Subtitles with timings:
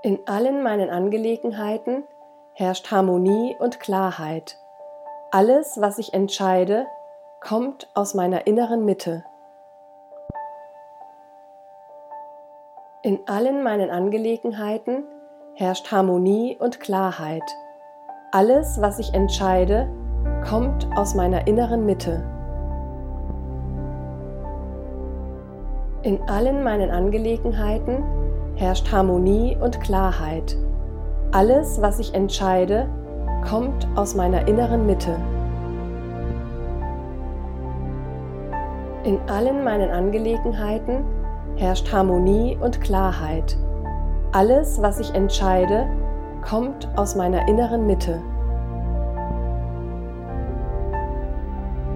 [0.00, 2.04] In allen meinen Angelegenheiten
[2.52, 4.56] herrscht Harmonie und Klarheit.
[5.32, 6.86] Alles, was ich entscheide,
[7.40, 9.24] kommt aus meiner inneren Mitte.
[13.02, 15.02] In allen meinen Angelegenheiten
[15.54, 17.42] herrscht Harmonie und Klarheit.
[18.30, 19.88] Alles, was ich entscheide,
[20.48, 22.22] kommt aus meiner inneren Mitte.
[26.02, 28.27] In allen meinen Angelegenheiten
[28.58, 30.56] herrscht Harmonie und Klarheit.
[31.30, 32.88] Alles, was ich entscheide,
[33.48, 35.14] kommt aus meiner inneren Mitte.
[39.04, 41.04] In allen meinen Angelegenheiten
[41.54, 43.56] herrscht Harmonie und Klarheit.
[44.32, 45.86] Alles, was ich entscheide,
[46.42, 48.20] kommt aus meiner inneren Mitte.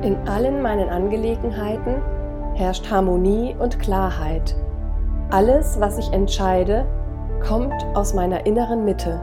[0.00, 2.00] In allen meinen Angelegenheiten
[2.54, 4.56] herrscht Harmonie und Klarheit.
[5.30, 6.86] Alles, was ich entscheide,
[7.46, 9.20] kommt aus meiner inneren Mitte.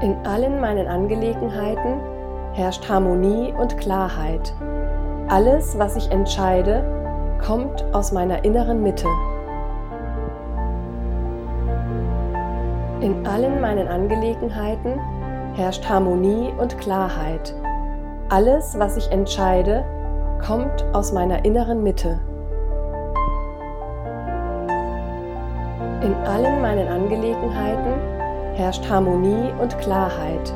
[0.00, 2.00] In allen meinen Angelegenheiten
[2.54, 4.54] herrscht Harmonie und Klarheit.
[5.28, 9.08] Alles, was ich entscheide, kommt aus meiner inneren Mitte.
[13.00, 14.98] In allen meinen Angelegenheiten
[15.54, 17.54] herrscht Harmonie und Klarheit.
[18.30, 20.03] Alles, was ich entscheide, kommt
[20.92, 22.20] aus meiner inneren Mitte.
[26.02, 27.94] In allen meinen Angelegenheiten
[28.54, 30.52] herrscht Harmonie und Klarheit.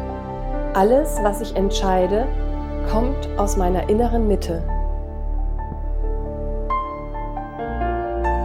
[0.75, 2.27] Alles, was ich entscheide,
[2.93, 4.63] kommt aus meiner inneren Mitte.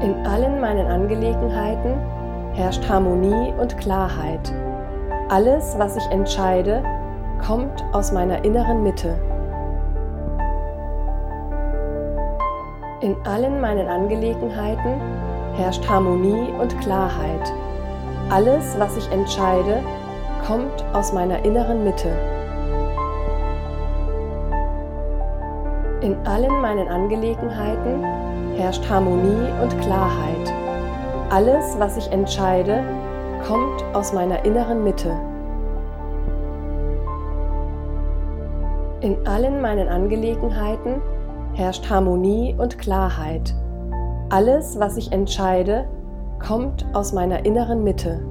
[0.01, 1.95] In allen meinen Angelegenheiten
[2.53, 4.53] herrscht Harmonie und Klarheit.
[5.27, 6.83] Alles, was ich entscheide,
[7.45, 9.32] kommt aus meiner inneren Mitte.
[13.03, 15.01] In allen meinen Angelegenheiten
[15.57, 17.51] herrscht Harmonie und Klarheit.
[18.29, 19.83] Alles, was ich entscheide,
[20.47, 22.07] kommt aus meiner inneren Mitte.
[25.99, 28.05] In allen meinen Angelegenheiten
[28.55, 30.53] herrscht Harmonie und Klarheit.
[31.29, 32.85] Alles, was ich entscheide,
[33.45, 35.09] kommt aus meiner inneren Mitte.
[39.01, 41.01] In allen meinen Angelegenheiten
[41.53, 43.55] herrscht Harmonie und Klarheit.
[44.29, 45.87] Alles, was ich entscheide,
[46.39, 48.25] kommt aus meiner inneren Mitte.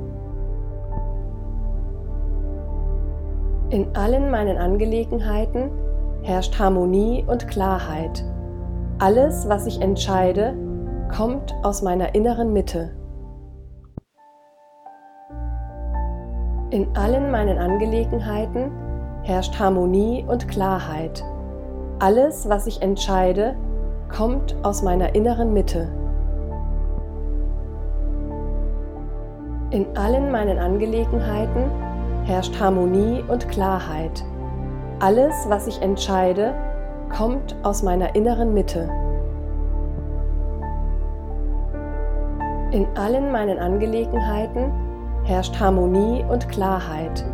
[3.70, 5.70] In allen meinen Angelegenheiten
[6.22, 8.24] herrscht Harmonie und Klarheit.
[8.98, 10.54] Alles, was ich entscheide,
[11.14, 12.94] kommt aus meiner inneren Mitte.
[16.70, 18.70] In allen meinen Angelegenheiten
[19.22, 21.24] herrscht Harmonie und Klarheit.
[22.02, 23.54] Alles, was ich entscheide,
[24.08, 25.86] kommt aus meiner inneren Mitte.
[29.70, 31.70] In allen meinen Angelegenheiten
[32.24, 34.24] herrscht Harmonie und Klarheit.
[34.98, 36.54] Alles, was ich entscheide,
[37.16, 38.90] kommt aus meiner inneren Mitte.
[42.72, 44.72] In allen meinen Angelegenheiten
[45.22, 47.24] herrscht Harmonie und Klarheit.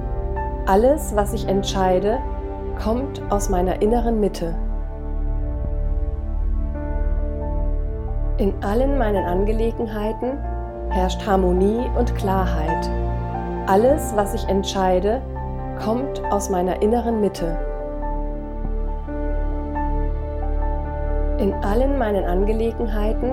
[0.66, 2.18] Alles, was ich entscheide,
[2.82, 4.54] kommt aus meiner inneren Mitte.
[8.38, 10.38] In allen meinen Angelegenheiten
[10.90, 12.88] herrscht Harmonie und Klarheit.
[13.66, 15.20] Alles, was ich entscheide,
[15.84, 17.58] kommt aus meiner inneren Mitte.
[21.38, 23.32] In allen meinen Angelegenheiten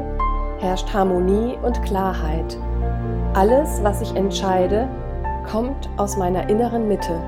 [0.60, 2.58] herrscht Harmonie und Klarheit.
[3.34, 4.88] Alles, was ich entscheide,
[5.50, 7.20] kommt aus meiner inneren Mitte.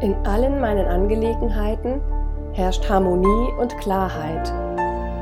[0.00, 2.00] In allen meinen Angelegenheiten
[2.54, 4.50] herrscht Harmonie und Klarheit.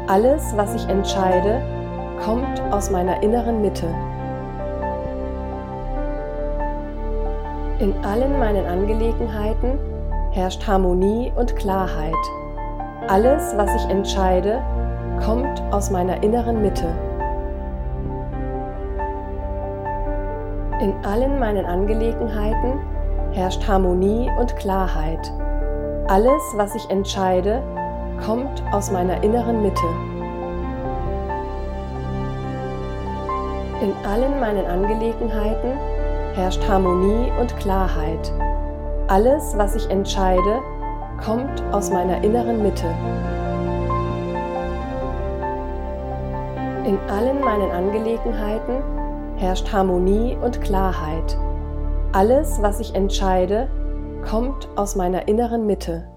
[0.06, 1.60] Alles, was ich entscheide,
[2.24, 3.86] kommt aus meiner inneren Mitte.
[7.80, 9.80] In allen meinen Angelegenheiten
[10.30, 12.14] herrscht Harmonie und Klarheit.
[13.08, 14.62] Alles, was ich entscheide,
[15.26, 16.86] kommt aus meiner inneren Mitte.
[20.80, 22.78] In allen meinen Angelegenheiten
[23.32, 25.32] herrscht Harmonie und Klarheit.
[26.08, 27.62] Alles, was ich entscheide,
[28.24, 29.86] kommt aus meiner inneren Mitte.
[33.80, 35.72] In allen meinen Angelegenheiten
[36.34, 38.32] herrscht Harmonie und Klarheit.
[39.06, 40.60] Alles, was ich entscheide,
[41.24, 42.86] kommt aus meiner inneren Mitte.
[46.84, 48.82] In allen meinen Angelegenheiten
[49.36, 51.36] herrscht Harmonie und Klarheit.
[52.12, 53.68] Alles, was ich entscheide,
[54.24, 56.08] kommt aus meiner inneren Mitte.